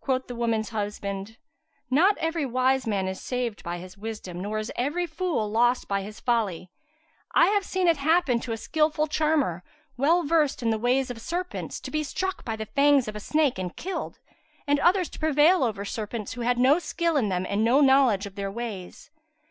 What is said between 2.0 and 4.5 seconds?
every wise man is saved by his wisdom,